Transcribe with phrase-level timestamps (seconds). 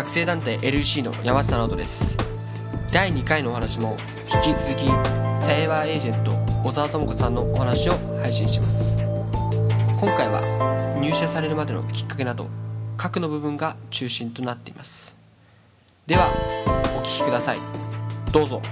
[0.00, 2.16] 学生団体 LC の山下直人です。
[2.90, 3.98] 第2回のお話も
[4.46, 6.30] 引き続きサイバーエージェント
[6.64, 7.92] 小沢智子さんのお話を
[8.22, 9.04] 配信します。
[10.00, 12.46] 今回は入社されるまでのきっかけなど
[12.96, 15.12] 核の部分が中心となっています。
[16.06, 16.28] では
[16.96, 17.58] お聞きください。
[18.32, 18.62] どうぞ。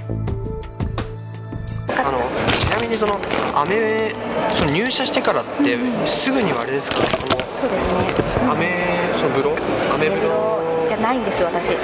[1.91, 2.20] あの
[2.56, 3.20] ちなみにその
[3.55, 4.15] アメ
[4.56, 8.01] その入社してからってすぐにはあれですかそのそうですね。
[8.48, 8.88] アメ
[9.19, 9.55] その風呂
[9.92, 10.67] アメメブ風呂ロ？
[10.88, 11.77] じゃないんですよ私。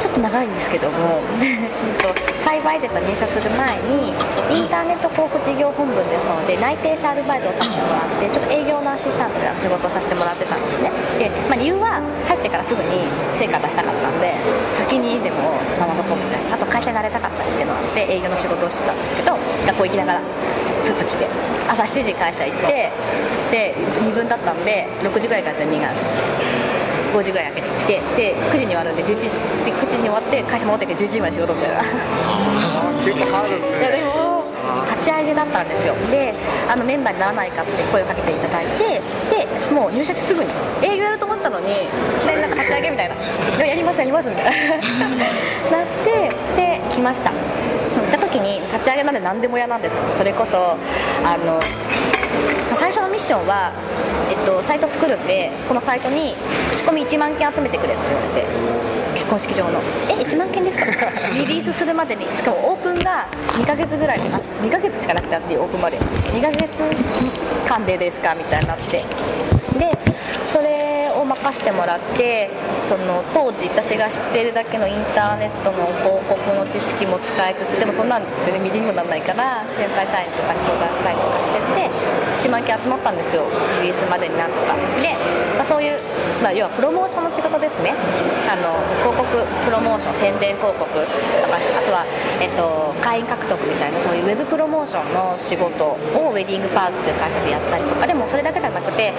[0.00, 1.20] ちょっと長いんですけども。
[2.42, 4.12] サイバーエージェント入社する前に
[4.50, 10.90] インターネット広告事業本部の方で内定者アルバイトをさせてもらってちょっと営業のアシスタントで仕事をさせてもらってたんですね。
[11.18, 14.34] で、まあ、理由は入ってからすぐに成果出したかったんで
[14.76, 20.20] 先にでも学んどこみたいなあと会社に慣れたかったしっていうのがあって営業の仕事をしてたんですけど学校行きながら
[20.82, 21.26] スーツ着て
[21.68, 22.90] 朝7時会社行って
[23.50, 25.88] で2分だったんで6時ぐらいからゼミが
[27.12, 31.82] 5時ぐらい開けてで9時に終わるんで11時で9時に終わって会社戻ってきて11時まで仕事みたいな
[33.04, 34.32] 結構ハードですいやでねも
[34.94, 35.94] 立ち上げだったんですよ。
[36.10, 36.32] で
[36.68, 40.50] あのメンバーにならないかって声をかけていただいてでもう入社してすぐに
[40.82, 41.88] 営業やると思ってたのにい
[42.20, 43.14] きなりなんか立ち上げみたいな
[43.58, 44.78] 「いややりますやります」みたいな。
[45.10, 47.30] なってで来ました。
[47.30, 47.36] 行
[48.08, 49.98] った時に立ち上げなんで何でも嫌なんですよ。
[50.12, 50.76] それこそ
[51.24, 51.58] あの
[52.74, 53.72] 最初のミッションは、
[54.30, 56.34] えっと、サイト作るんでこのサイトに
[56.70, 58.46] 口コミ1万件集めてくれって言われて
[59.14, 59.80] 結婚式場の。
[60.08, 60.86] え1万件ですか？
[61.34, 63.26] リリースするまでにしかもオープンが
[63.58, 66.66] 2ヶ月ぐらいあ2ヶ月しかなくてあってオープンまで2ヶ月
[67.68, 68.34] 間でですか？
[68.34, 69.04] みたいになって。
[69.78, 69.98] で
[70.46, 72.50] それを任せてもらって
[72.84, 81.22] その当時私が知ってるだけのインターネットの広告の知識も使いつつでもそんなん全然みじんにもならないから先輩社員とかに相談したりと
[82.42, 83.46] 1万件集まったんですよ。
[83.78, 84.74] リリースまでになんとか。
[84.98, 85.14] で、
[85.54, 85.98] まあ、そういう、
[86.42, 87.94] まあ、要はプロモーションの仕事ですね。
[88.50, 89.30] あの広告
[89.62, 90.90] プロモーション宣伝広告。
[90.90, 92.02] とかあとは、
[92.42, 98.06] えっと、会員獲得みたいなそういうウェブプロモーションの仕事をウェディングパークという会社でやったりとか。
[98.06, 99.14] でもそれだけじゃなくて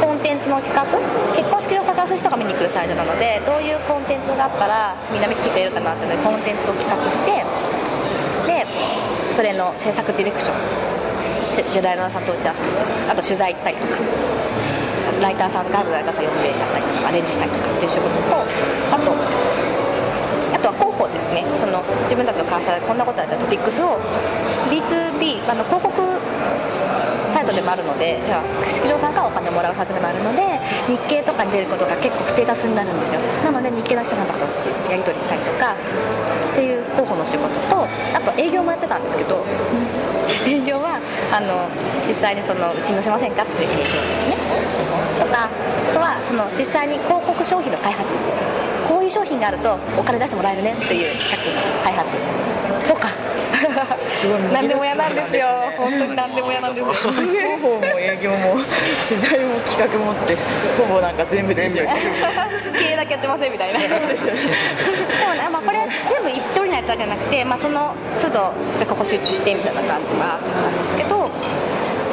[0.00, 0.88] コンテンツの企画
[1.36, 7.44] 結婚式を探す人が見に来るサイトなのでどういうコンテンツがあったらみんな見てくれるかなっていうのでコンテンツを企画して
[8.48, 8.66] で
[9.34, 10.91] それの制作ディレクション
[11.56, 12.80] デザイナーさんと打ち合わせして
[13.10, 13.98] あと取材行ったりとか
[15.20, 24.00] ライターさんがライターさん呼んでやったりとかアレンジしたりとかっていう仕事とあとあとは広報ですねその自分たちの会社でこんなことやったトピックスを
[24.72, 25.92] B2B あの広告
[27.54, 28.18] でもあるので
[28.68, 30.42] 式場さんからお金をもらうサイトでもあるので
[30.88, 33.20] 日経とかに出ることが結構ステータスになるんですよ。
[33.44, 34.46] なので日経の記者さんとかと
[34.90, 35.74] やり取りしたりとか
[36.52, 39.44] っていう広報の仕事とあと営業もやってたんですけど
[40.46, 41.00] 営業は
[41.32, 41.68] あの
[42.08, 43.94] 実際にそのうちに載せませんかっていう営業です
[44.28, 44.36] ね。
[45.20, 48.08] とかあとはその実際に広告商品の開発。
[48.88, 52.10] こういう商品があるとお金出してもらえるねっていう企画の開発
[52.86, 53.08] とか
[54.08, 55.46] すごい何でも嫌なんですよ。
[55.76, 56.92] 本当に何でも嫌なんですよ。
[56.92, 58.56] 広報も営業も
[59.08, 60.36] 取材も企画もって
[60.78, 61.86] ほぼなんか全部ですよ。
[62.78, 63.78] 経営だけやってませんみたいな。
[63.80, 63.94] でも
[65.34, 65.78] ね、まあ、これ
[66.08, 71.30] 全部一緒になったわけじゃなくて、まあ、その都度でここ集中してみたいな感じがあったんですけど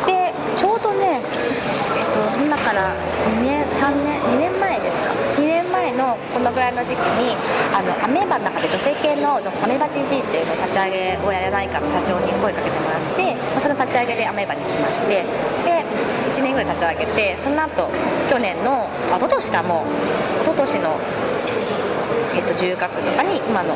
[0.06, 2.06] でちょうどね、えっ
[2.38, 2.96] と、今から
[3.32, 4.59] 2年3年2年前ですか2年前の
[6.40, 7.36] このぐらいの時期に
[7.76, 15.20] あのアメーバの中で女性系のアメーバ GG っていうのを立ち上げをやらないかって社長に声かけてもらって、その立ち上げでアメーバに来まして
[15.68, 15.84] で
[16.32, 17.92] 1年ぐらい立ち上げてその後
[18.32, 20.96] 去年のあ一昨年かもう一昨年の
[22.32, 23.74] えっと、10月とかに今の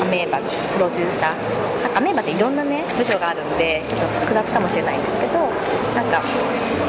[0.00, 5.40] アメーバのプロデューサーアメーバっていろんなね部署があるんでちょっと複雑かもしれないんですけど
[5.96, 6.22] なんか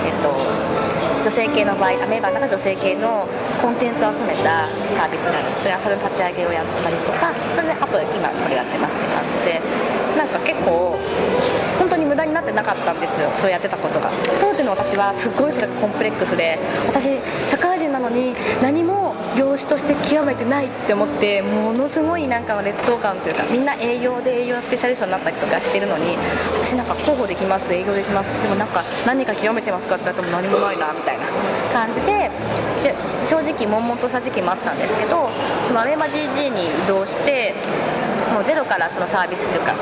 [0.05, 0.86] えっと
[1.27, 3.27] 女性系の場合アメーバの中で女性系の
[3.61, 4.63] コンテンツを集めた
[4.95, 9.59] サービスがあるんですがそれの立ち上げをやったりとかそれであと今これやってますって感じで
[10.15, 10.97] なんか結構
[11.77, 13.29] 本当に無駄になってなかったんですよ。
[13.39, 14.11] そうやってたことが。
[14.41, 16.57] 当時の私はすっごいそれがコンプレックスで
[16.87, 17.07] 私
[17.49, 26.17] 社会人なのに何も業種として極めてないって思ってものすごいなんか劣等感というかみんな営業で営業のスペシャリストになったりとかしてるのに
[26.59, 31.16] 私なんか広報できます営業できますでもなんか何か極めてますかって言われても何もないなみたいな。
[31.73, 32.31] 感じで
[33.27, 35.29] 正直悶々とした時期もあったんですけど
[35.67, 37.53] そのアメマ GG に移動して
[38.33, 39.75] もうゼロからそのサービスというか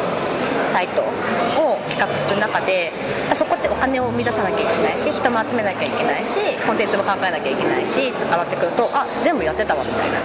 [0.71, 2.91] サイトを企画する中で
[3.33, 10.19] そこってお金を生み出さなきゃいけないし人も集めなきゃいけないしコンテンツも考えなきゃいけないしとかなってくるとあ全部やってたわみたいな。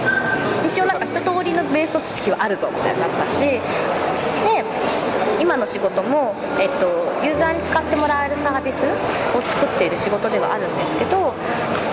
[0.67, 3.39] 一応なんか一通りのベースの知識はあるぞみたいになったし。
[3.41, 3.59] で
[5.41, 6.85] 今の仕事も、えっと、
[7.25, 11.33] ユーザーに使ってもらえるサービスを作っている仕事ではあるんですけど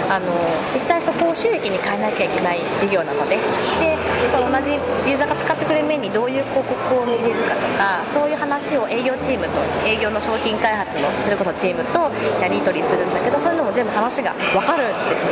[0.09, 0.33] あの
[0.73, 3.37] 実際そこを収益に変えなきゃいけない事業なので。
[3.37, 12.11] でその同じユーザーが使ってくれる面にどういう広告を入れるかとかそういう話を営業チームと営業の商品開発のそれこそチームと
[12.43, 15.31] やり取りするんだけどそういうのも全部話が分かるんです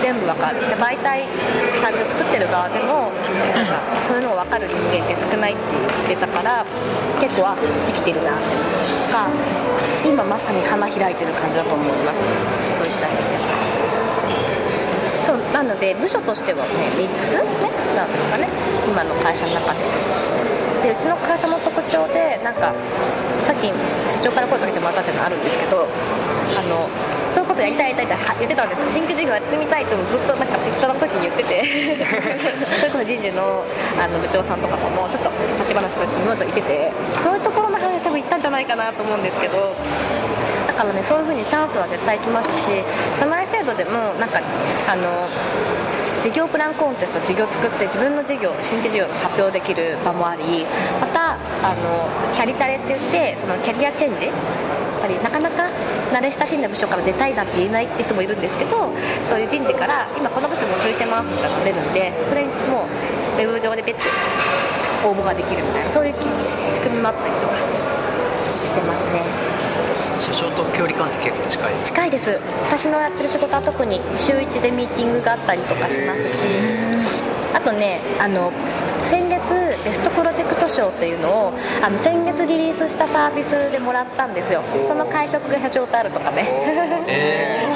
[0.00, 0.60] 全部分かる。
[0.68, 1.26] で媒体
[1.80, 3.10] サービスを作ってる側でも
[3.54, 5.62] なんかそういうのが分かる人間って少ないって
[6.08, 6.66] 言ってたから
[7.20, 7.56] 結構は
[7.88, 8.44] 生きてるなって
[9.06, 9.28] とか
[10.04, 12.20] 今まさに花開いてる感じだと思います
[12.76, 13.52] そういった意味では
[15.24, 18.48] そうなので部署としてはね3つ目なんですかね
[18.82, 19.80] 今の会社の中で。
[20.82, 22.74] でうちの会社の特徴でなんか
[23.46, 23.70] さっき
[24.10, 25.86] 社長から声かけてもらったっていうのがあるんですけど
[26.58, 26.90] あの
[27.30, 28.88] そういうことやりたいやりたいっては言ってたんですよ。
[28.90, 31.62] 新規事業やってみたいってずっとなんか適当な時に言ってて。
[32.82, 33.62] それこそ人事の
[33.94, 35.30] あの部長さんとかともちょっと
[35.62, 36.90] 立ち話する時にもうちょっと言ってて。
[37.22, 39.54] そういうところの話多分言ったんじゃないかなと思うんですけど。
[39.54, 40.31] だ
[40.82, 42.82] からねそういう風にチャンスは絶対来ますし
[43.14, 44.42] 社内制度でもなんか
[44.90, 45.30] あの
[46.22, 50.66] 事業プランコンテスト事業作って自分の事業新規事業を発表できる場もあり
[51.00, 54.34] またあのキャリチャレって言ってそのキャリアチェンジやっ
[55.02, 55.66] ぱりなかなか
[56.14, 58.90] 慣れ親しんだ部署から出たいなんて言えないって人もいるんですけど
[59.26, 64.02] そういう人事から今この部署募集してますみたいなのが出るんでそれにもうウェブ上でペッて
[65.02, 67.54] 応募ができるみたいなそういう仕組みもあったりとか
[68.64, 69.71] してますね。
[70.22, 71.84] 社長と距離感って結構近い。
[71.84, 72.38] 近いです。
[72.68, 76.36] 私のやってる仕事は特に週1でミーティングがあったりとかしますし。
[77.54, 78.50] あとねあの
[79.00, 79.52] 先月
[79.84, 81.52] ベストプロジェクト賞っていうのを
[81.82, 84.62] あの先月リリースしたサービスでもらったんですよ。
[84.86, 86.46] その会食が社長とあるとかね。
[87.08, 87.68] え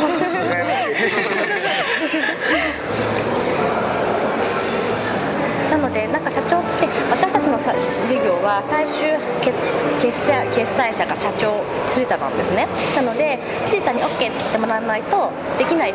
[5.70, 9.54] なのでなんか社長って私たちのさ事業は最終決
[10.02, 11.62] 決済決済者が社長
[11.94, 12.66] 藤田なんですね。
[12.96, 13.38] なので
[13.70, 15.93] 藤田に OK って言ってもらわないとできない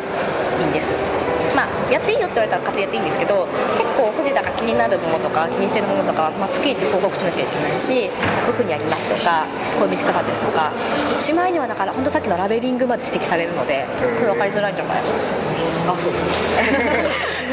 [0.72, 0.92] です。
[1.54, 3.44] まあやっていいよって言われたら勝手にやっていいんですけど
[3.76, 8.08] 結構藤田が気になるものとか気にしてるものとかは、まあ、月1報告しなきゃいけないし
[8.48, 9.44] こういうふうにやりますとか
[9.76, 10.72] こういう見せ方ですとか
[11.20, 15.02] しまいにはだから本当さっきのラベリングまで指摘されるのでこれ分かりづらいんじゃない？
[15.04, 16.32] あそうですね。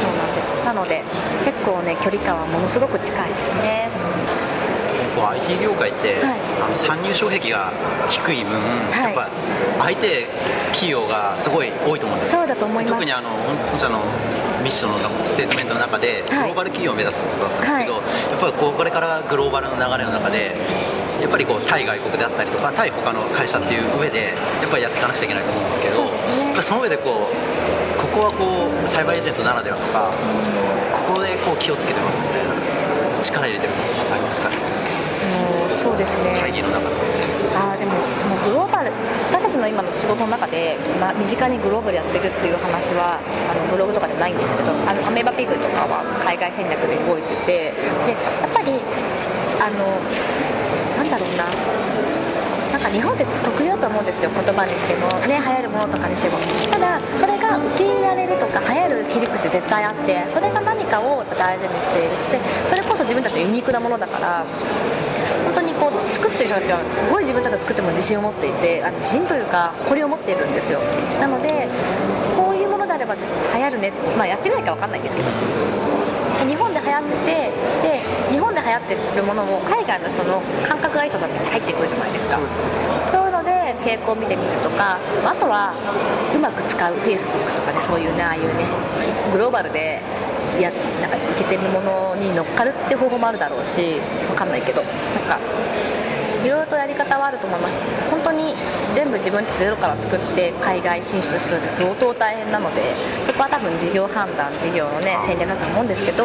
[0.00, 0.56] そうなんです。
[0.64, 1.02] なので
[1.44, 3.90] 結構ね距離感はものすごく近いですね。
[5.16, 6.40] こう IT 業界って、はい。
[6.62, 7.72] あの参入障壁が
[8.08, 9.10] 低い分、はい。
[9.10, 9.28] やっぱ
[9.82, 10.28] 相手
[10.70, 12.40] 企業がすごい多いと思うんですよ。
[12.40, 12.92] そうだと思います。
[12.94, 13.30] 特にあの
[13.72, 14.04] 本社の
[14.62, 20.54] ミッションのステートメントの中で、グローバル企業を目指すことだったんですけど、はやっぱりこうこれからグローバルの流れの中で
[21.20, 26.04] やっぱりこう対外国であったりとか対他の会社っていう上でやっぱりやっていかなくちゃいけないと思うんですけどそ
[26.44, 26.62] ね。
[26.62, 27.56] その上でこう
[27.96, 30.12] ここはこうサイバーエージェントならではとか、
[31.06, 34.48] ここでこう気をつけてますみたいな力入れてることとかありますか？
[34.50, 36.38] ねもうそうですね。
[36.40, 36.86] 会議の中で
[37.54, 38.92] あーでもそのグローバル
[39.32, 48.12] 私たちの今の仕事の中で、まあ、身近にグローバルやってるっていう話はあのブログとかでないんですけどあのアメーバピグとかは海外戦略で動いててで
[48.42, 48.80] やっぱり
[49.62, 50.00] あの
[50.98, 51.46] なんだろうな。
[52.66, 53.55] なんか日本って特
[53.86, 55.06] と思うんですよ言葉にしても。
[55.30, 56.38] ね流行るものとかにしても。
[56.70, 62.10] ただそれが受け入れられるとか流行る切り口絶対あってそれが何かを大事にしている。
[62.34, 64.44] でそれこそ自分たちのユニークなものだから
[65.54, 70.80] 本当にこう作ってる人たちはすごい自分たちが作っても自信を持っていてあ自信というか誇りを持っているんですよ。
[71.20, 71.68] なので
[72.34, 73.92] こういうものであれば流行るね。
[74.18, 75.30] まあやってみないか分かんないんですけど。
[76.46, 77.52] 日本で流行ってて
[77.82, 82.38] で日本で流行ってるものも海外の人の感覚がいい人たちに入ってくるじゃないですか。
[83.84, 85.74] 傾向を見てみるとかあとは
[86.34, 88.64] うまく使う Facebook とかねそういうねああいうね
[89.32, 90.00] グローバルで
[90.60, 95.40] やなんかいけてるものに乗っかるって方法もあるだろうしわかんないけどなんか
[96.44, 97.76] いろいろとやり方はあると思います。
[98.08, 98.54] 本当に
[98.94, 106.24] 全部自分でゼロから作って海外進出するって相当大変なのでそこは多分事業判断事業のね戦略だと思うんですけど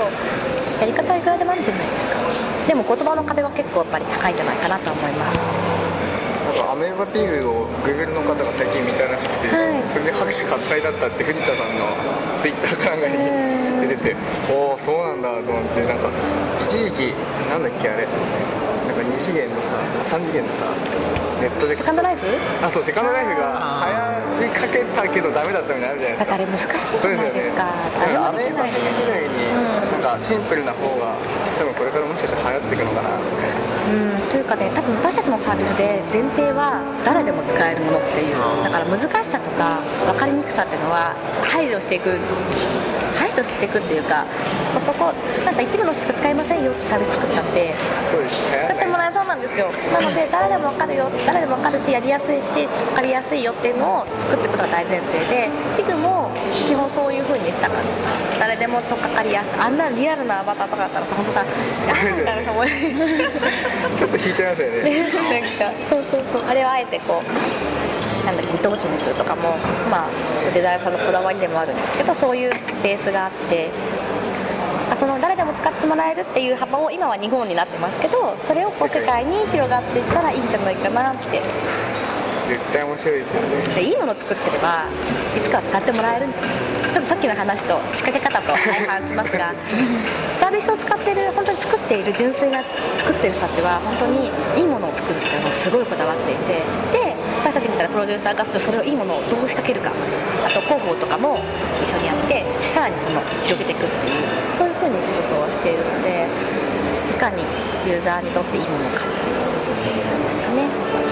[0.79, 2.15] やり方はいくらでもあるんじゃないですか。
[2.67, 5.40] でも言葉の壁は結構やっぱり高いんじゃないかなと思います
[7.01, 9.87] なんかアメーバピグを Google の方が最近見たらしくて、はい。
[9.87, 11.97] それで拍手喝采だったって藤田さんの
[12.41, 13.17] Twitter かなんかに
[13.89, 14.15] 出てて
[14.49, 16.09] おおそうなんだと思ってなんか
[16.65, 17.13] 一時期
[17.49, 20.69] なんだっけあれなんか2次元のさ3次元のさ
[21.41, 22.21] ネットでセカンドライフ？
[22.61, 23.49] あそうセカンドライフが
[24.39, 26.37] 流行りかけたけどダメだったみたいなのあるじゃないですか。
[26.37, 27.73] だから難しいじゃないですか。
[27.73, 28.17] ですよね。
[28.21, 29.49] アメーバピグぐらいに、
[29.91, 31.17] なんかシンプルな方が
[31.57, 34.29] 多分これからもしかしたら流行っていくのかなうん。
[34.29, 38.37] というかね多分私たちのサービスで前提は誰でも使えるものっていう。
[38.63, 42.17] だから難しさとか分かりにくさっていうのは排除していく
[43.17, 44.25] 排除していくっていうか
[44.63, 45.13] そこそこ
[45.45, 47.75] なんか一部の人しか使いませんよってサービス作ったって
[49.31, 49.71] なんですよ。
[49.93, 55.47] なので誰でも分かるよ誰でも分かるしやりやすいし分かりやすいよっていうのを作っていくことが大前提で
[55.77, 56.29] フィグも
[56.67, 57.83] 基本そういう風にしたから
[58.39, 59.59] 誰でもとっかかりやすい。
[59.59, 62.67] あんなリアルなアバターとかだったらさ本当さあーみたいなさ思い。
[63.97, 65.11] ちょっと引いちゃいますよね。
[65.61, 66.43] なんかそうそうそう。
[66.49, 69.55] あれはあえてこうなんだっけ見通しにするとかも
[69.89, 70.09] まあ
[70.53, 72.49] デザイナーさんのこだわりでもあるんですけどそういう
[72.83, 73.69] ベースがあって
[73.99, 74.00] あ
[74.95, 81.41] その誰でも使ってもらえるっていう幅を今は日本になってますけどそれをこう世界に広がっていったらいいんじゃないかなって。
[82.47, 83.47] 絶対面白いですよね。
[83.75, 84.83] でいいものを作ってれば
[85.37, 86.51] いつかは使ってもらえるんじゃない？
[86.91, 89.53] ちょっとさっきの話と仕掛け方と相反しますが。
[90.35, 92.59] サービスを使ってる本当に作っている純粋な
[92.97, 96.59] 作ってる人たちは本当にいいものを作るっていうのをすごいこだわっていて。
[96.91, 97.00] で
[97.51, 101.43] 私たちみたいなプロデューサーがそれをいいものをどう仕掛けるかあと広報とかも
[101.83, 104.23] 一緒にやってさらにその広げていくっていう
[104.55, 106.27] そういう風に仕事をしているので
[107.11, 107.43] いかに
[107.85, 111.10] ユーザーにとっていいものかっていうことですかね。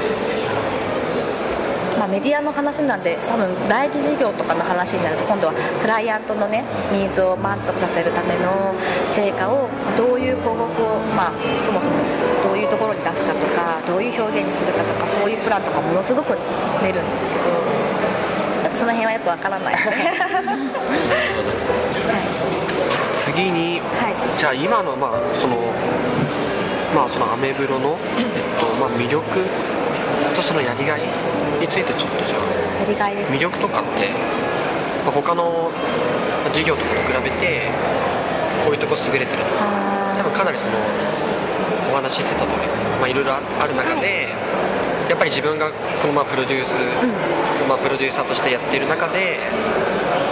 [2.00, 6.63] まあ、メディアの話なんで多分代理事業とかの話になると今度はクライアントのね
[6.96, 8.72] ニーズを満足させるための
[9.12, 12.00] 成果をどういう広告を、まあ、そもそも
[12.48, 16.39] どういうところに出すかとかどういう表現にするかとかそういうプランとかものすごく
[16.79, 17.51] 出るんですけど
[18.63, 19.75] ちょっとその辺はよくわからない。
[19.75, 20.15] ですね
[23.27, 24.39] 次にはい、はい。
[24.39, 25.58] じゃあ今のまあその
[26.96, 28.25] まあそのアメブロの、えっ
[28.56, 29.22] とまあ、魅力
[30.39, 31.01] とそのやりがい
[31.60, 34.10] についてちょっとじゃあやりがいです魅力とかって、
[35.03, 35.69] まあ、他の
[36.53, 37.67] 事業とかと比べて
[38.63, 40.79] こういうとこ優れてるとかあ多分かなりその
[41.91, 42.67] お話ししてた通り、
[43.00, 44.29] まあ、いろいろある中で、
[45.10, 46.69] やっぱり自分がこのまあプロデュース、
[47.67, 49.41] まあ、プロデューサーとしてやっている中で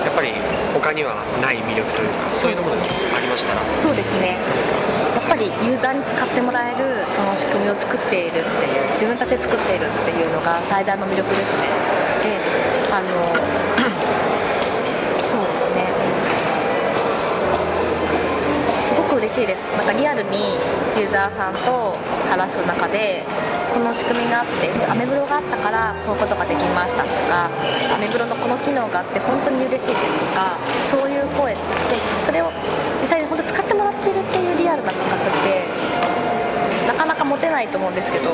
[0.06, 0.32] やっぱり
[0.74, 3.62] 他にはない魅力というかそういうのもありましたら。
[3.82, 4.38] そうですね
[5.38, 8.48] りユーザーに使ってもらえるその仕組みを作っているっていう
[8.94, 11.70] 自分たちで作っているっていうのが最大の魅力ですね。
[12.24, 12.38] で
[12.92, 13.08] あの
[15.30, 15.86] そうですね。
[18.90, 19.68] すごく嬉しいです。
[19.78, 20.58] なんかリアルに
[20.98, 21.96] ユーザーさんと
[22.30, 23.24] 話す中で
[23.78, 27.48] この仕組みがあってアメブロがあったからこういうことができましたとか
[27.94, 30.58] アメブロのこの機能があって本当に嬉しいですとか
[30.90, 31.62] そういう声で
[32.26, 32.50] それを
[33.00, 33.77] 実際に本当使ってもらっ
[34.08, 35.68] てるっていうリアルな感覚って
[36.88, 38.32] なかなか持てないと思うんですけど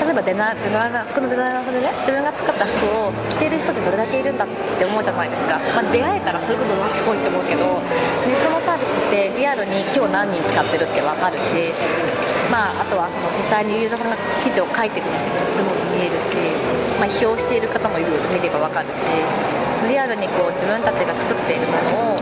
[0.00, 7.64] 例えばデザデナ服のデザイナーさんでね自分が作った服を着てる人ってどれだけいるんだって思うじゃないですか、まあ、出会えたらそれこそわすごいって思うけど
[8.24, 11.72] ネットのサービスってリアルに今日何人使ってるって分かるし
[12.50, 16.36] まあ、あとはその実際にユーザーさんが記事を書いてくれたりするのも見えるし、
[17.00, 19.00] まあ、批評している方もいる見れば分かるし
[19.88, 22.20] リアルにこう自分たちが作っているものを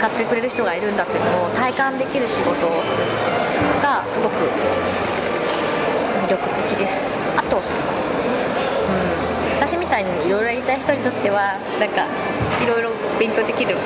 [0.00, 2.56] 使ってくれる人がいるんだっていうのを体感できる仕事
[3.84, 4.48] がすごく
[6.24, 6.40] 魅力
[6.72, 7.04] 的です。
[7.36, 7.62] あと、うん、
[9.60, 12.08] 私みたいにいろいろやりたい人にとってはなんか
[12.64, 13.76] いろいろ勉強できる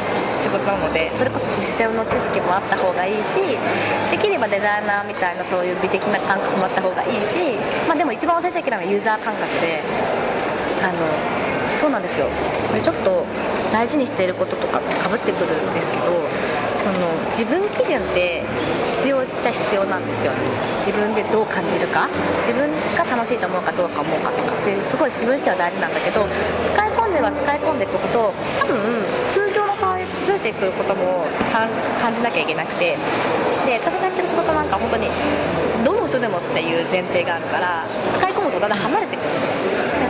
[0.41, 3.41] 仕事なのでそれこそシステムの知識もあった方がいいし
[4.13, 9.83] できればデザイナーみたいなそういう美的な感覚もあった方がいいし、まあ、でも一番忘れちゃいけないのはユーザー感覚で
[10.79, 11.03] あの
[11.77, 12.29] そうなんですよ。
[12.71, 13.27] これちょっと
[13.73, 16.17] 大事にしていることとかかぶってくるんですけど
[16.81, 18.41] その自分基準って
[19.05, 20.33] 必要っちゃ必要なんですよ。
[20.81, 22.09] 自分でどう感じるか
[22.45, 26.29] 自分が楽しいと思うかどうか思うかとかってすごい自分としては大事なんだけど
[26.65, 28.77] 使い込んでは使い込んでいくほど多分
[29.33, 32.97] 通常の顔へずれてくることも感じなきゃいけなくて
[33.65, 35.09] で私がやってる仕事なんか本当に
[35.85, 39.49] どの人でもっていう前提があるから使い込むとだんだん離れてくるんで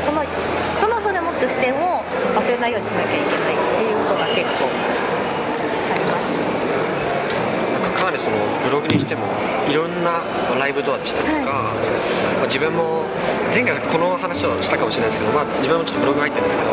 [0.02, 4.68] すこのどの人でもって視点を忘れないようにしなきゃいけないっていうことが結構
[5.92, 9.26] ありまかなりそのブログにしても
[9.68, 9.74] い。
[9.74, 10.22] ろんな
[10.58, 11.72] ライブドアでしたりとか、
[12.36, 13.04] まあ自分も
[13.52, 16.70] 前回この話をしたかもしれないですけど、まあ、自分もちょっとブログ入ってるんですけど、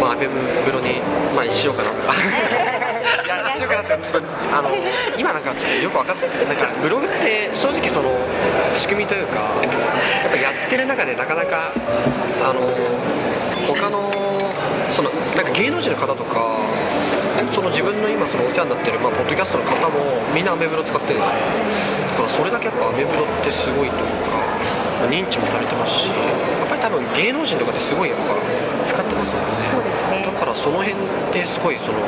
[0.00, 0.32] まあ、アベブ
[0.72, 1.00] ロに、
[1.34, 1.90] まあ、しようかな。
[1.90, 4.70] とかいやしようかなってちょっとあの
[5.18, 8.12] 今なんかちょっとよく分かってなんかブログって正直その
[8.76, 11.72] 仕組みというかやっぱやってる中でなかなか
[12.44, 12.68] あの
[13.66, 14.33] 他の
[14.94, 16.38] そのなんか芸能人の方とか
[17.52, 21.38] その自分の今そのお世話になってる、まあ、ポッドキャストの方もみんなアメブロ使ってるんですよ
[22.14, 24.38] だからそれだけやっぱアメブロってすごいというか
[25.02, 26.14] まあ認知もされてますしや
[26.64, 28.38] っぱり多分芸能人とかってすごいやっぱ
[28.86, 29.66] 使ってますもんね。
[29.66, 30.22] そうですね。
[30.22, 30.96] だからその辺っ
[31.32, 31.98] てすごいその、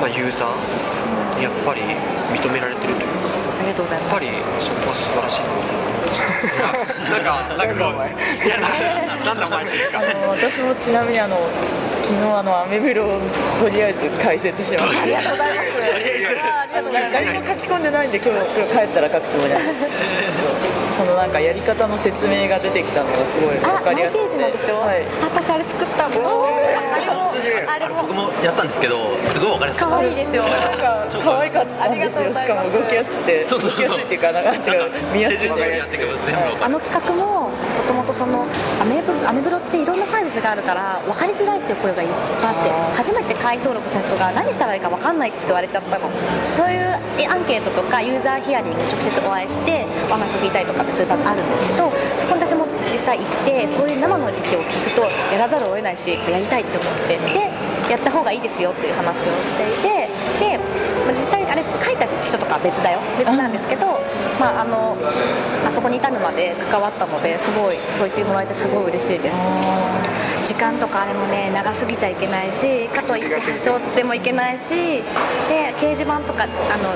[0.00, 3.13] まあ、ユーザーにやっぱり認められてるという
[3.64, 4.24] りがとうございます。
[4.24, 5.44] やっぱりそこは素晴らしい
[7.10, 8.68] なんかかなんかこういやな
[9.24, 9.98] なんだお前っていうか。
[10.00, 11.48] あの私もちなみにあの
[12.02, 13.20] 昨日あのアメブロを
[13.58, 15.00] とりあえず解説しました。
[15.02, 15.68] ありがとうございます。
[15.94, 17.24] ありがとうございます。
[17.24, 24.36] 何も書き込んでないんで今日今日帰ったら書くつもりなんですけどそのなんかやり方の説明が出てきたのがすごい分あかりやすくて。
[24.36, 25.06] マイページのでしょ、はい。
[25.22, 26.46] 私あれ作ったの？
[26.46, 26.48] あ
[26.98, 27.32] れも
[27.70, 28.02] あれも。
[28.02, 30.42] 僕もやったんですけどすごいわかりやすかっ可愛いですよ。
[30.44, 31.88] なんか可愛かった。
[31.94, 32.22] んです。
[32.22, 34.90] よしかも動きやすくてそうそうそう動きやすいっていうかなんか違う。
[35.12, 35.96] 見やすい手順でやって。
[35.96, 37.43] いけば全部わかるあの企画もも
[37.86, 38.46] ともとその
[38.80, 42.08] アメブアメブロっていろんなサービスがあるから分かりづらいっていう声がいっ
[42.40, 46.10] ぱいあって初めて会員登録した人が何したらいいか分かんないって言われちゃったの。
[46.56, 46.84] そういう
[47.18, 57.50] えアンケートとかユーザーヒアリング直接お会いしてお話を聞いたりとかってそういうあるんですけどそこに私も実際行ってそういう生の意見を聞くとやらざるを得ないしやりたいって思ってで
[57.90, 60.08] やった方がいいですよっていう話をしていて
[60.40, 60.58] で
[61.06, 62.98] まあ実際あれ書いた人とかは別だよ。
[63.18, 63.93] 別なんですけど、
[64.38, 64.96] まあ、あの
[65.66, 69.36] あそこに至るまで関わったのですごいそう言ってもらえてすごい嬉しいです。
[70.44, 74.04] 時間とかあれもね長すぎちゃいけないしかといって端折って。
[74.04, 75.02] もいけないし
[75.48, 76.94] で掲示板とかあの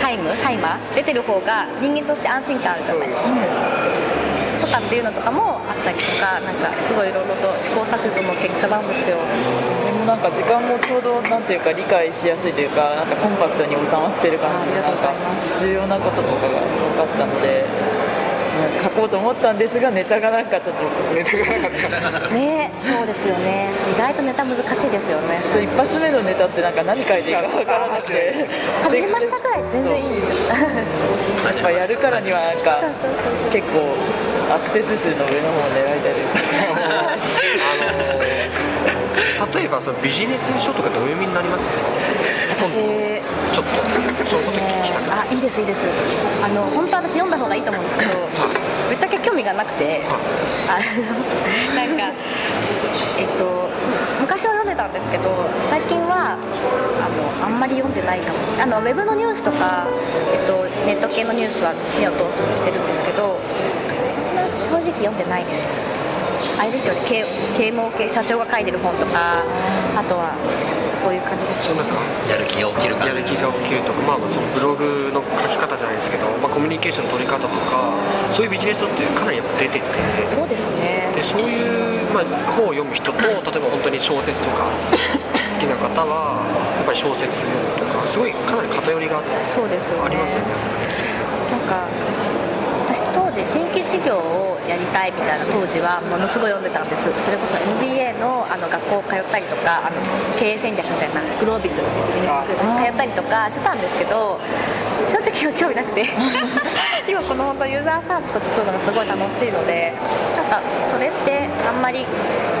[0.00, 3.28] タイムタイマー出てる方が人間として安心感あるじゃないですか。
[4.66, 9.18] とかっていうのとかもあったりとかなんかすごいいろいろと試行錯誤の結果なんですよ
[10.06, 15.14] なんか時間もちょうどなんていうか理解しやすいというかなんかコンパクトに収まってる感じでなんか
[15.58, 17.64] 重要なこととかが分かったので
[18.84, 20.84] 書こうと思ったんですがネタがなんかちょっと
[21.14, 22.26] ネタがなか。
[22.26, 23.72] ったねそうですよね。
[23.96, 25.40] 意外とネタ難しいですよね。
[25.40, 28.46] 一発目のネタってなんか何書いていいか分からなくて。
[28.84, 30.36] 始めましたぐらい全然いいんですよ。
[30.48, 32.80] やっぱやるからにはなんか
[33.50, 33.96] 結構
[34.54, 36.34] アクセス数の上の方を狙いたいというか
[39.52, 41.62] 例えばそのビジネス書とかどういう意味になります？
[42.56, 45.84] 私ちょっとそういうこと聞きたくあいいですいいです。
[46.42, 48.12] あの本当は私読んだ方がいいと思うんですけど
[48.88, 50.02] ぶっちゃけ興味がなくて
[50.68, 51.02] あの
[51.74, 52.12] なんか
[53.18, 53.68] えっと
[54.20, 55.30] 昔は読んでたんですけど
[55.68, 58.38] 最近はあのあんまり読んでないかも。
[58.60, 59.86] あのウェブのニュースとか、
[60.32, 63.36] えっと、ネット系のニュースは目を通すようにしてるんですけど
[64.64, 65.62] 正直読んでないです
[66.58, 67.00] あれですよね。
[67.08, 67.24] 啓
[67.56, 69.42] 啓蒙系社長が書いてる本とか。
[69.94, 70.34] あとは
[70.98, 71.70] そういう感じです。
[71.70, 77.94] なんかやる気が起きるからやる気が起きるとか、まあ、そのブログの書き方じゃないですけど、まあ、コミュニケーションの取り方とか
[78.32, 79.86] そういうビジネス書ってかなりやっぱ出てて。
[80.26, 81.12] そうですね。
[81.14, 82.24] でそういう、まあ、
[82.58, 84.66] 本を読む人と例えば本当に小説とか
[85.54, 86.42] 好きな方は
[86.74, 89.22] やっぱり小説読むとかすごいかなり偏りが
[89.54, 90.06] そうですよね。
[90.06, 90.50] ありますよね
[91.54, 91.86] なんか
[93.34, 97.10] 時新規事業をやりたいみたいな当時はものすごい読んでたんです。
[97.24, 99.98] それこそ MBA のあの学校通ったりとかあの
[100.38, 102.64] 経営戦略みたいなグロービスビジネススクー。
[102.64, 104.38] ルに通ったりとかしてたんですけど
[105.10, 106.06] 正直興味なくて。
[107.06, 109.92] 今この本当ユーザーサービスを作るのがすごい楽しいので
[110.36, 110.58] なんか
[110.90, 112.06] それってあんまり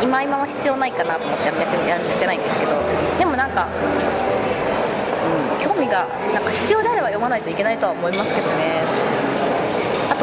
[0.02, 2.72] 今今は必要ないかなと思ってやめてやってないんですけど
[3.18, 3.66] でもなんか
[5.58, 8.82] 興味がなんか必要であれば読まないといけないとは思いますけどね。
[8.84, 9.03] あ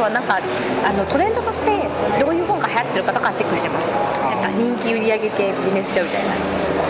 [0.01, 1.69] とはなんかあのトレンドとして
[2.17, 3.85] どういう本が流行ってるかとかチェックしてます。
[4.33, 6.33] なんか人気売上系ビジネス書みたいな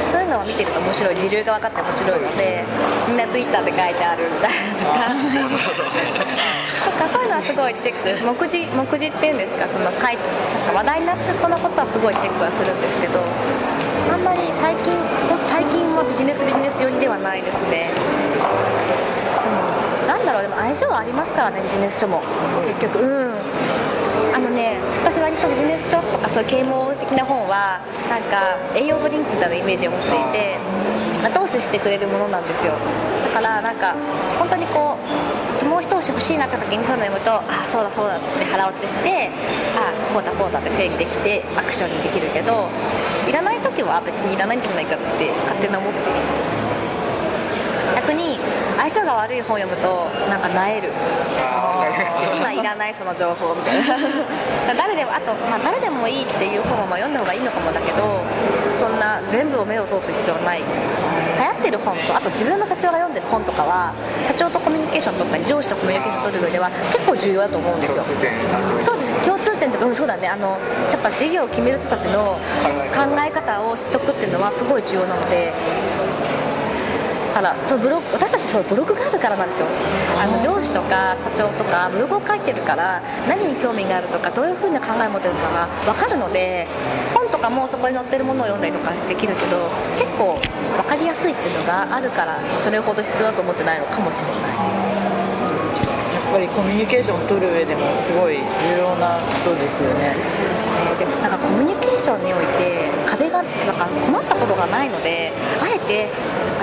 [0.07, 1.19] そういうのを見てると面白い。
[1.19, 2.63] 時流が分かって面白いので
[3.11, 5.11] みんなツイッターで書いてあるみたいなとか。
[6.87, 8.15] とかそういうのはすごいチェック。
[8.23, 9.67] 目次目次っていうんですか？
[9.67, 10.23] その書いな
[10.71, 13.19] んか話題になってそのことはすごいチェックはするんですけど。
[14.07, 14.95] あんまり最近
[15.43, 17.91] 最近はビジネスビジネス寄りではないですね
[20.21, 22.21] なんだろうでも相性はありますからねビジネス書も。
[22.69, 22.99] 結局。
[22.99, 23.33] うん。
[24.33, 30.59] あのね私割とビジネス書とかそういう啓蒙的な本はなんか栄養ドリンクみたいなイメージを持っていて
[31.25, 32.73] 後押ししてくれるものなんですよ。
[33.33, 33.95] だからなんか
[34.37, 34.95] 本当にこ
[35.61, 39.29] うもう一押し欲しいなって時にそういうの読むとあそうだそうだっつって腹落ちして
[39.73, 42.69] あこうだこうだって整理できてアクションにできるけど
[43.27, 46.81] いらない時は別にいらないんじゃないかって勝手に思っています。
[47.95, 48.39] 逆に
[48.77, 50.91] 相性が悪い本を読むとなんかなえる。
[52.35, 53.97] 今いらないその情報みたいな。
[54.77, 58.21] 誰でもあと、まあ、誰でもいいっていう本はまあ読んだ方がいいのかもだけど
[58.79, 60.61] そんな全部を目を通す必要はない。
[60.61, 63.93] 流行ってる本とあと自分の社長が読んでる本とかは
[64.27, 68.03] 社長とコミュニケーション取ったり上司とコミュニケーション取る上では結構重要だと思うんですよ。
[68.03, 68.31] 共通点
[68.85, 69.21] そうです。
[69.21, 70.27] 共通点とかうんそうだね。
[70.27, 70.59] あの
[70.91, 72.37] やっぱ事業を決める人たちの
[72.93, 76.10] 考え方を知っとくっていうのはすごい重要なのでだ
[77.33, 79.67] からそのブログ私たちそうブログがあるからなんですよ。
[80.19, 86.67] あの上司とか社長とかブログを書いてるから何に興味があるとかどういうふうな考えを持ってるのかが分かるので
[87.15, 90.37] 本とかもそこに載ってるものを読んだりとかできるけど結構
[90.77, 95.10] 分かりやすいっていうのがあるからそれほど必要だと思ってないのかもしれない
[96.31, 100.15] 逆ぱりコミュニケーションを取る上でもすごい重要なことですよね。
[100.15, 100.95] そうですね。
[100.95, 106.07] でなんかコミュニケーションにおいて壁がなんか困ったことがないのであえて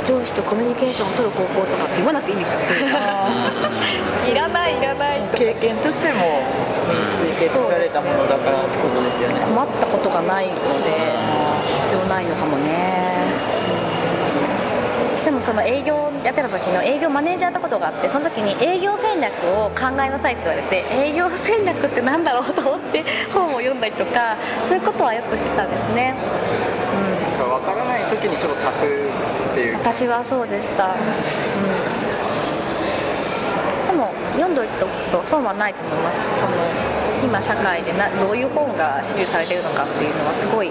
[0.07, 2.61] 上司とコミュニケーションを取る方法とかって言わなくていいんですよ。
[4.33, 6.49] いらないいらないと経験としても
[6.89, 9.41] 身についてこられたものだからこそですよね。
[9.45, 10.97] 困ったことがないので
[11.85, 13.38] 必要ないのかもね
[15.49, 26.15] その営業やってた時の営業マネージャーやったことがあってその時に営業戦略を考えなさいって言われて営業戦略ってなんだろうと思って 本を読んだりとかそういうことはよくしてたんですね、
[27.41, 28.89] うん、分からない時にちょっと足すっ
[29.55, 29.79] ていう。
[29.79, 30.89] 私はそうでした、う
[33.87, 36.19] ん、でも読んどいておくと損はないと思います。
[36.41, 36.53] その
[37.25, 40.71] 今社会でなどういう本が支持されてるのかっていうのはすごい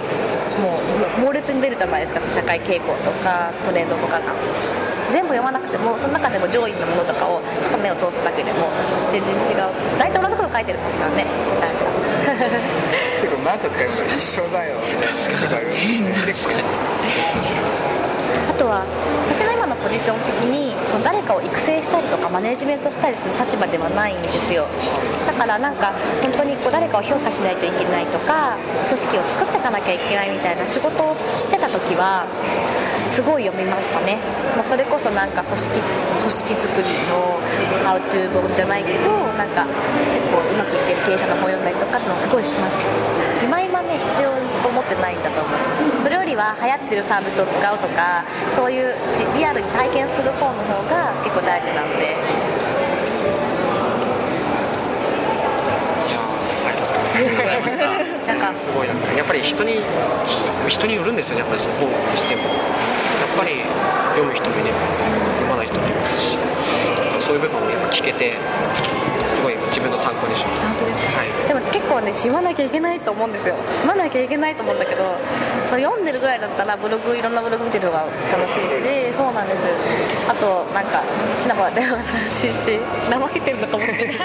[0.61, 0.79] も
[1.19, 4.33] う猛烈に出るじゃないですか社会傾向とかトレンドとかが
[5.11, 8.69] 全部読まなくてもその中でも上位のものとかをちょっと目を通すだけでも
[9.11, 9.71] 全然違う。
[9.99, 11.25] 大体同じこと書いてるんですからね
[11.59, 11.85] なんか
[13.21, 14.77] 結構何冊か一緒だよ。
[15.01, 15.67] 確かに
[18.49, 18.85] あとは
[19.27, 24.65] 私の今のポジション的にその誰かを育成したりとかマネジメントしたりする立場ではないんですよ。
[25.25, 32.25] だからなんか本当にこう誰かを評価しないといけないとか組織を作っていかなきゃいけないみたいな仕事をしてた時は
[33.09, 34.17] すごい読みましたね。
[34.55, 37.37] もうそれこそなんか組織組織作りの
[37.85, 39.65] ハウトゥー本じゃないけどなんか
[40.11, 42.81] 結構うまくいってる経営者の本読んだりとかっていうのをすごいしてました。
[43.43, 45.96] 今今ね必要と思ってないんだと思う。
[46.37, 48.95] は流行ってるサービスを使うとかそういう
[49.35, 52.15] リアルに体験する方の方が結構大事なので。
[57.17, 57.77] ありがとうございます。
[58.27, 59.81] なんかすごいなんかやっぱり人に
[60.67, 62.43] 人によるんですよねやっぱりその本にしても。
[62.43, 63.61] やっぱり
[64.13, 64.79] 読む人もいれば
[65.37, 66.37] 読まない人もいますし
[67.27, 68.39] そういう部分をやっぱ聞けて
[69.35, 70.79] すごい自分の参考にします。
[71.11, 71.47] はい。
[71.47, 73.55] でも結構ね読まなきゃいけないと思うんですよ。
[73.83, 75.03] 読まなきゃいけないと思うんだけど
[75.67, 79.67] そう読んでるぐらいだったらブログいろんなブログ見てる方が楽しいしそうなんです。
[80.31, 82.79] あとなんか好きな子だったら楽しいし
[83.11, 84.19] 怠けてるのかもしれない。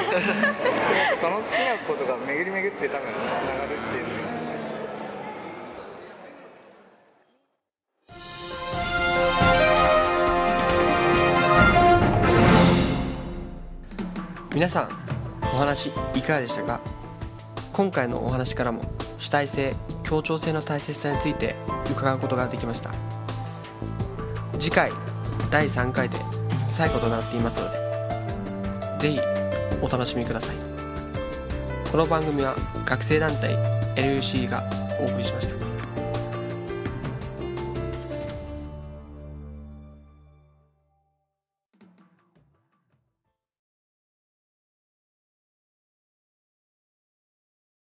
[1.18, 4.21] その好きなことが巡り巡って多分つながるっていうの
[14.62, 14.88] 皆さん
[15.42, 16.80] お話いかがでしたか？
[17.72, 18.84] 今回のお話からも
[19.18, 21.56] 主体性協調性の大切さについて
[21.90, 22.92] 伺うことができました。
[24.60, 24.92] 次回
[25.50, 26.16] 第3回で
[26.70, 29.20] 最後となっていますのでぜひ
[29.82, 30.56] お楽しみください。
[31.90, 33.56] この番組は学生団体
[33.96, 34.62] LUC が
[35.00, 35.71] お送りしました。